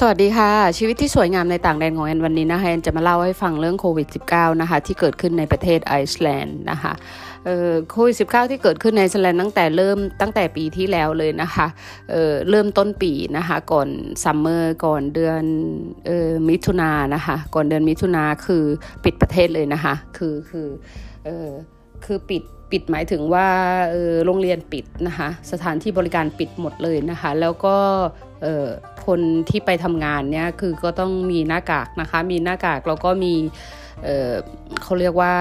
[0.00, 6.92] สวัสดีค่ะ ชีวิตที่สวยงามในต่างแดนของแอนวันนี้นะคะแอนจะมาเล่าให้ฟังเรื่องโควิด -19 นะคะที่เกิดขึ้นในประเทศไอซ์แลนด์นะคะ
[7.90, 11.66] โควิด -19 ที่เกิดขึ้นในไอซ์แลนด์ตั้งแต่เริ่มตั้งแต่ปีที่แล้วเลยนะคะ
[12.10, 13.88] เเริ่มต้นปีนะคะก่อน
[14.24, 15.42] summer ก่อนเดือน
[16.48, 18.64] มิถุนานะคะก่อนเดือนมิถุนาคือ
[19.04, 20.68] ปิดประเทศเลยนะคะคือคือ
[22.04, 23.48] คือปิดปิดหมายถึงว่า
[24.24, 27.76] โรงเรียนปิดนะคะสถานที่บริการปิดหมดเลยนะคะแล้วก็
[29.08, 33.34] คนที่ไปทำงานเนี่ยคือก็ต้องมีหน้ากากนะคะ มีหน้ากากแล้วก็มี
[34.82, 35.34] เขาเรียกว่า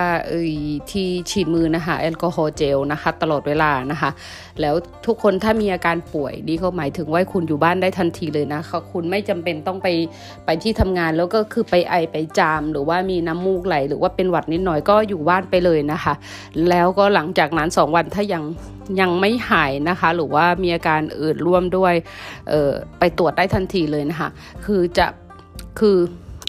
[0.91, 4.09] ที่ฉีดมือนะคะแอลกอฮอล์เจลนะคะตลอดเวลานะคะ
[4.61, 4.75] แล้ว
[5.05, 9.87] ทุกคนถ้ามีอาการป่วยนี่เขาหมายถึงว่าคุณอยู่บ้านได้ทันทีเลยนะคะคุณไม่จำเป็นต้องไป
[10.45, 16.13] ไปที่ทำงานแล้วก็คือไปไอไปจาม หรือว่ามีน้ำมูกไหล หรือว่าเป็นหวัดนิดหน่อยก็อยู่บ้านไปเลยนะคะ
[16.69, 18.43] แล้วก็หลังจากนั้น 2 วันถ้ายัง
[18.99, 21.93] ยังไม่หายนะคะ หรือว่ามีอาการอื่นร่วมด้วย
[22.99, 24.29] ไปตรวจได้ทันทีเลยนะคะ
[24.65, 25.07] คือจะ
[25.79, 25.97] คือ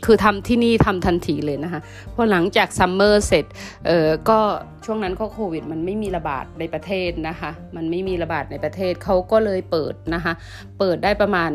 [0.06, 1.80] คือทำที่นี่ทำทันทีเลยนะคะ
[2.14, 3.44] พอหลังจากซัมเมอร์เสร็จ
[3.86, 4.38] เออก็
[4.84, 10.32] ช่วงนั้นก็โควิด มันไม่มีระบาดในประเทศนะคะ มันไม่มีระบาดในประเทศเขาก็เลยเปิดนะคะ
[10.78, 11.50] เปิดได้ประมาณ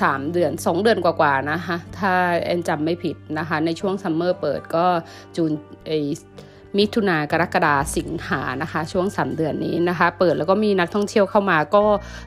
[0.00, 4.86] สามเดือนสองเดือนกว่าๆนะคะ ถ้าแอนจำไม่ผิดนะคะ ในช่วงซัมเมอร์เปิดก็
[5.36, 5.52] June
[5.86, 5.92] ไอ
[6.78, 11.84] มิถุนากรกฎาสิงหานะคะ ช่วงสามเดือนนี้นะคะ เปิดแล้วก็มีนักท่องเที่ยวเข้ามาก็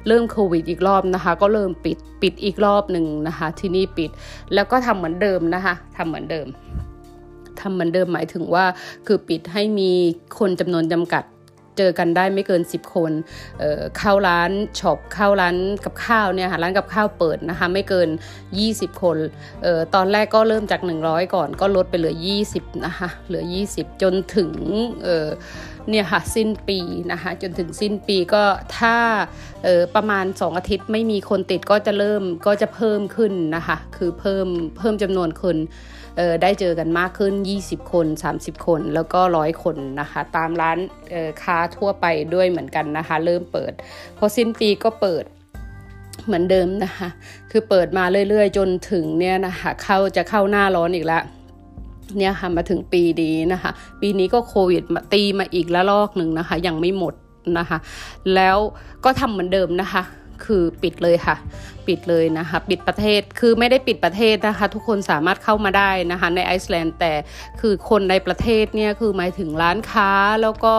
[0.07, 4.09] เริ่มโควิดอีกรอบนะคะ ก็เริ่มปิดปิดอีกรอบหนึ่งนะคะ ที่นี่ปิด
[4.53, 6.47] แล้วก็ทำเหมือนเดิมนะคะทำเหมือนเดิม
[7.59, 8.65] ทำเหมือนเดิมหมายถึงว่า
[9.07, 9.91] คือปิดให้มี
[10.39, 11.23] คนจำนวนจำกัด
[11.77, 13.61] เจอกันได้ไม่เกิน 10 คน
[13.97, 18.09] เข้าร้านช็อปเข้าร้านกับข้าวเนี่ยค่ะร้านกับข้าวเปิดนะคะไม่เกิน
[18.55, 19.17] 20 คน
[19.65, 22.15] ออตอนแรกก็เริ่มจาก 100 ก่อนก็ลดไปเหลือ
[22.49, 24.51] 20นะคะเหลือ 20 จนถึง
[25.89, 26.79] เนี่ยค่ะสิ้นปี
[27.11, 28.43] นะคะจนถึงสิ้นปีก็
[28.77, 28.95] ถ้า
[29.95, 35.57] ประมาณ 2 อาทิตย์ไม่มีคนติดก็จะเริ่มก็จะเพิ่มขึ้นนะคะคือเพิ่มเพิ่มจำนวนคน
[36.41, 37.33] ได้เจอกันมากขึ้น
[37.63, 40.77] 20 คน 30 คน แล้วก็ร้อยคนนะคะ ตามร้าน
[41.41, 43.71] ค้าทั่วไปด้วยเหมือนกันนะคะ เริ่มเปิด
[44.17, 45.23] พอสิ้นปีก็เปิด
[46.25, 47.09] เหมือนเดิมนะคะ
[47.51, 51.23] คือเปิดมาเรื่อยๆ จนถึงเนี่ยนะคะเข้าจะเข้าหน้าร้อนอีกแล้ว
[52.17, 53.71] เนี่ยค่ะมาถึงปีนี้นะคะ
[54.01, 57.13] ปีนี้ก็โควิดมาตีมาอีกแล้วลอกหนึ่งนะคะ ยังไม่หมด
[57.57, 57.77] นะคะ
[58.35, 58.57] แล้ว
[59.03, 60.01] ก็ทำเหมือนเดิมนะคะ
[60.45, 61.35] คือปิดเลยค่ะ
[61.87, 67.13] ปิดเลยนะคะ ปิดประเทศคือไม่ได้ปิดประเทศนะคะ ทุกคนสามารถเข้ามาได้นะคะ ในไอซ์แลนด์แต่
[67.61, 70.75] คือคนในประเทศเนี่ยคือหมายถึงร้านค้าแล้วก็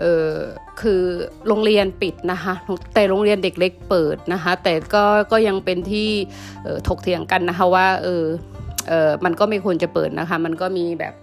[0.00, 0.32] เออ
[0.80, 1.02] คือ
[1.46, 2.54] โรงเรียนปิดนะคะ
[2.94, 6.08] แต่โรงเรียนเด็กเล็กเปิดนะคะ แต่ก็ก็ยังเป็นที่
[6.88, 8.24] ถกเถียงกันนะคะว่าเออ
[8.88, 11.14] เออมันก็ไม่ควรจะเปิดนะคะ มันก็มีแบบ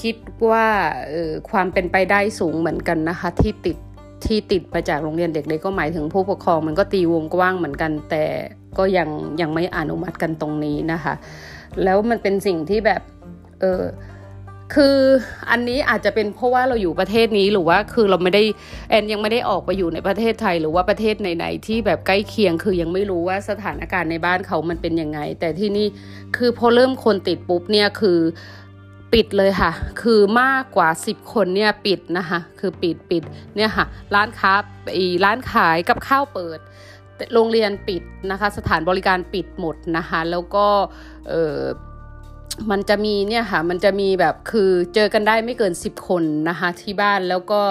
[0.00, 0.16] คิด
[0.50, 0.66] ว่า
[1.50, 3.76] ความเป็นไปได้สูงเหมือนกันนะคะ ที่ติด
[4.24, 8.24] ที่ติดมาจากโรงเรียนเด็กเล็กก็หมายถึงผู้ปกครองมันก็ตีวงกว้างเหมือนกัน แต่
[8.78, 9.08] ก็ยัง
[9.40, 11.14] ยังไม่อนุมัติกันตรงนี้นะคะ
[11.84, 13.02] แล้วมันเป็นสิ่งที่แบบ
[13.60, 13.82] เออ
[14.74, 14.98] คือ
[15.50, 18.42] อันนี้อาจจะเป็นเพราะว่าเราอยู่ประเทศนี้หรือว่าคือเราไม่ได้
[18.90, 25.86] แอนยังไม่ได้ออกไปอยู่ในประเทศไทย หรือว่าประเทศไหนๆที่แบบใกล้เคียง คือยังไม่รู้ว่าสถานการณ์ในบ้านเขามันเป็นยังไง แต่ที่นี่
[26.36, 28.18] คือพอเริ่มคนติดปุ๊บเนี่ยคือ
[29.14, 33.22] ปิดเลยค่ะ คือมากกว่า 10 คนเนี่ยปิดนะคะ คือปิดปิด
[33.56, 34.52] เนี่ยค่ะ ร้านค้า
[35.24, 36.58] ร้านขายกับข้าวเปิด
[37.34, 40.66] โรงเรียนปิดนะคะ สถานบริการปิดหมดนะคะ แล้วก็
[41.28, 41.60] เออ
[42.70, 47.62] มันจะมีเนี่ยค่ะ มันจะมีแบบคือเจอกันได้ไม่เกิน 10 คนนะคะที่บ้านแล้วก็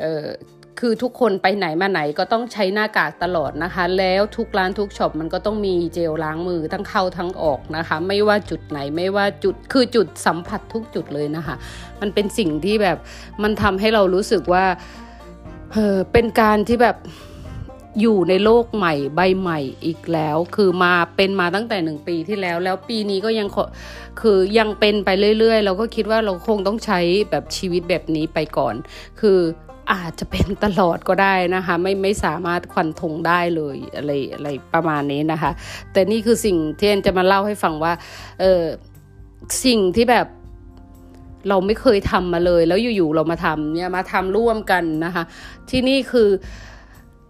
[0.00, 0.24] เออ
[0.80, 11.56] คือทุกคนไปไหนมาไหนก็ต้องใช้หน้ากากตลอดนะคะ แล้วทุกร้านทุกช็อปมันก็ต้องมีเจลล้างมือทั้งเข้าทั้งออกนะคะ ไม่ว่าจุดไหนไม่ว่าจุดคือจุดสัมผัสทุกจุดเลยนะคะ
[12.00, 12.98] มันเป็นสิ่งที่แบบ
[13.42, 14.64] มันทำให้เรารู้สึกว่า
[15.72, 16.96] เออเป็นการที่แบบ
[18.00, 23.48] อยู่ในโลกใหม่ใบใหม่อีกแล้ว คือมาเป็นมาตั้งแต่หนึ่งปีที่แล้ว แล้วปีนี้ก็ยัง
[24.20, 25.08] คือยังเป็นไป
[25.38, 27.00] เรื่อยๆ เราก็คิดว่าเราคงต้องใช้
[27.30, 28.74] แบบชีวิตแบบนี้ไปก่อน
[29.20, 29.38] คือ
[29.92, 35.50] อาจจะเป็นตลอดก็ได้นะคะ ไม่ไม่สามารถควันทงได้เลยอะไรอะไรประมาณนี้นะคะ
[35.92, 37.92] แต่นี่คือสิ่งที่แอนจะมาเล่าให้ฟังว่า
[38.40, 38.62] เออ
[39.64, 40.26] สิ่งที่แบบ
[41.48, 45.24] เราไม่เคยทำมาเลย แล้วอยู่ๆเรามาทำเนี่ยมาทำร่วมกันนะคะ
[45.70, 46.28] ที่นี่คือ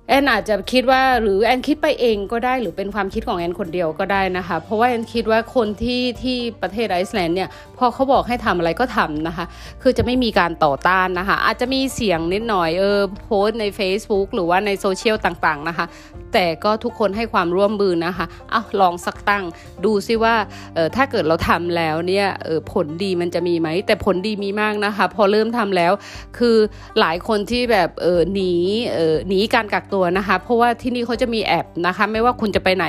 [0.09, 7.49] แอนอาจจะคิดว่าหรือแอนคิดไปเองก็ได้หรือเป็นความคิดของแอนคนเดียวก็ได้นะคะ เพราะว่าแอนคิดว่าคนที่ที่ประเทศไอซ์แลนด์เนี่ย
[7.79, 9.45] พอเขาบอกให้ทำอะไรก็ทำนะคะ
[9.83, 15.87] คือจะไม่มีการต่อต้านนะคะ อาจจะมีเสียงนิดหน่อยเออโพสต์ใน Facebook หรือว่าในโซเชียลต่างๆนะคะ
[16.35, 19.45] แต่ก็ทุกคนให้ความร่วมมือนะคะเอาลองสักตั้ง
[19.85, 20.35] ดูซิว่า
[20.75, 25.93] เออถ้าเกิดเราทำแล้วเนี่ยเออผลดีมันจะมีไหมแต่ผลดีมีมากนะคะ พอเริ่มทำแล้ว
[26.39, 26.57] คือ
[27.01, 28.53] หลายคนที่แบบเออหนี
[28.95, 32.87] เออหนีการกักตัวนะคะ เพราะว่าที่นี่เขาจะมีแอปนะคะ ไม่ว่าคุณจะไปไหน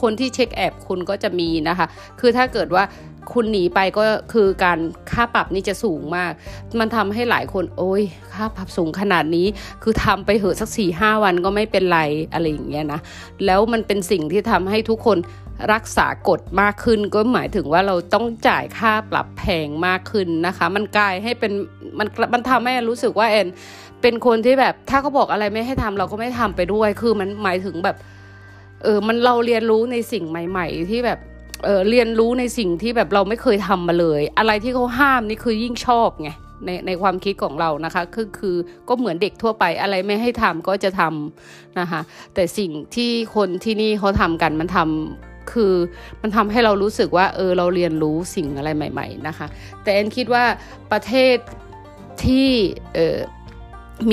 [0.00, 1.86] คนที่เช็คแอบคุณก็จะมีนะคะ
[2.20, 2.84] คือถ้าเกิดว่า
[3.32, 4.78] คุณหนีไปก็คือการ
[5.10, 6.32] ค่าปรับนี่จะสูงมาก
[6.80, 8.02] มันทำให้หลายคนโอ้ย
[8.32, 9.46] ค่าปรับสูงขนาดนี้
[9.82, 12.00] คือทำไปเหอะสักสี่ห้าวันก็ไม่เป็นไร
[12.32, 13.00] อะไรอย่างเงี้ยนะ
[13.46, 15.18] แล้วมันเป็นสิ่งที่ทำให้ทุกคน
[15.72, 21.52] รักษากฎมากขึ้น ก็หมายถึงว่าเราต้องจ่ายค่าปรับแพงมากขึ้นนะคะ มันกลายให้เป็น
[21.98, 23.48] มันมันทำให้รู้สึกว่าแอน
[24.02, 27.96] เป็นคนที่แบบถ้าเขาบอกอะไรไม่ให้ทำเราก็ไม่ทำไปด้วย คือมันหมายถึงแบบ
[28.84, 31.18] เออมันเราเรียนรู้ในสิ่งใหม่ ๆ ที่แบบ
[31.64, 36.30] เออเรียนรู้ในสิ่งที่แบบเราไม่เคยทำมาเลย อะไรที่เขาห้ามนี่คือยิ่งชอบไง
[36.64, 38.56] ในในความคิดของเรานะคะคือคือ
[38.88, 42.00] ก็เหมือนเด็กทั่วไปอะไรไม่ให้ทำก็จะทำนะคะ
[42.34, 45.74] แต่สิ่งที่คนที่นี่เขาทำกันมันทำคือ
[46.22, 49.46] มันทำให้เรารู้สึกว่าเออเราเรียนรู้สิ่งอะไรใหม่ ๆนะคะ
[49.82, 50.44] แต่แอนคิดว่า
[50.92, 51.36] ประเทศ
[52.24, 52.48] ที่
[52.94, 53.16] เออ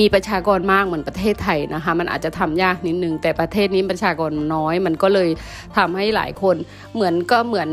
[0.04, 5.28] ีประชากรมากเหมือนประเทศไทยนะคะ มันอาจจะทำยากนิดนึง แต่ประเทศนี้ประชากรน้อย มันก็เลย
[5.76, 6.56] ทำให้หลายคน
[6.94, 7.70] เหมือนก็เหมือน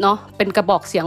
[0.00, 1.06] เนาะเป็นกระบอกเสียง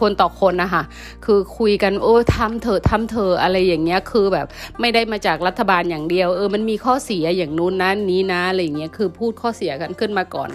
[0.00, 0.82] คนต่อคนนะคะ
[1.24, 4.46] คือคุยกันโอ้ทำเถอะทำเถอะอะไรอย่างเงี้ยคือแบบ
[4.80, 10.50] ไม่ได้มาจากรัฐบาลอย่างเดียวเออมันมีข้อเสียอย่างนู้นนะนี้นะอะไรเงี้ยคือพูดข้อเสียกันขึ้นมาก่อน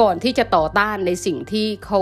[0.00, 2.00] ก่อนที่จะต่อต้านในสิ่งที่เขา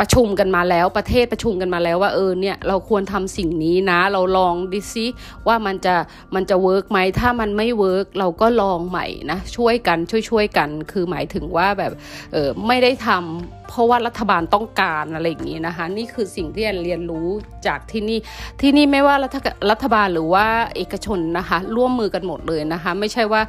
[0.00, 5.06] ประชุมกันมาแล้วประเทศประชุมกันมาแล้วว่าเออเนี่ยเราควรทำสิ่งนี้นะ เราลองดิซิ
[5.46, 5.94] ว่ามันจะ
[6.34, 11.92] มันจะ work ไหมถ้ามันไม่ work เราก็ลองใหม่นะช่วยกันช่วยช่วยกัน คือหมายถึงว่าแบบ
[12.32, 17.28] เออไม่ได้ทำเพราะว่ารัฐบาลต้องการอะไรอย่างนี้นะคะ นี่คือสิ่งที่แอนเรียนรู้
[17.66, 18.18] จากที่นี่
[18.60, 19.36] ที่นี่ไม่ว่ารัฐ
[19.70, 20.46] รัฐบาลหรือว่า
[20.76, 23.42] เอกชนนะคะ ร่วมมือกันหมดเลยนะคะ ไม่ใช่ว่า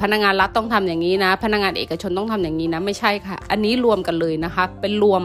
[0.00, 5.22] พนักงานรัฐต้องทำอย่างนี้นะ พนักงานเอกชนต้องทำอย่างนี้นะไม่ใช่ค่ะ อันนี้รวมกันเลยนะคะ เป็นรวม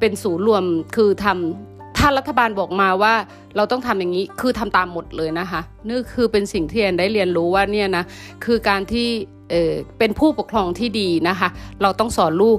[0.00, 0.64] เป็นศูนย์รวม
[0.96, 3.14] คือทำถ้ารัฐบาลบอกมาว่า
[3.56, 8.04] เราต้องทำอย่างนี้คือทำตามหมดเลยนะคะนี่คือเป็นสิ่งที่แอนได้เรียนรู้ว่าเนี่ยนะ
[8.44, 9.08] คือการที่
[9.50, 11.48] เเป็นผู้ปกครองที่ดีนะคะ
[11.82, 12.58] เราต้องสอนลูก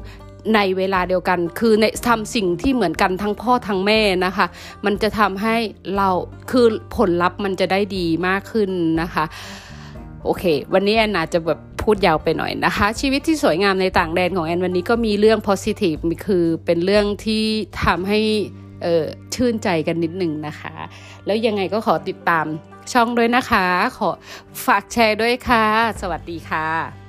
[0.56, 4.46] ในเวลาเดียวกัน คือในทำสิ่งที่เหมือนกันทั้งพ่อทั้งแม่นะคะ
[4.86, 5.56] มันจะทำให้
[5.98, 6.10] เรา
[6.52, 6.66] คือ
[6.98, 8.70] ผลลัพธ์มันจะได้ดีมากขึ้น
[9.02, 9.26] นะคะ
[10.24, 10.44] โอเค
[10.74, 17.44] วันนี้แอนอาจจะแบบพูดยาวไปหน่อยนะคะ ชีวิตที่สวยงามในต่างแดนของแอนวันนี้ก็มีเรื่อง positive คือเป็นเรื่องที่
[17.84, 18.20] ทำให้
[18.84, 19.06] เออ
[19.36, 20.74] ชื่นใจกันนิดหนึ่งนะคะ
[21.26, 22.46] แล้วยังไงก็ขอติดตาม
[22.94, 23.66] ช่องด้วยนะคะ
[23.98, 24.10] ขอ
[24.66, 25.66] ฝากแชร์ด้วยค่ะ
[26.02, 27.07] สวัสดีค่ะ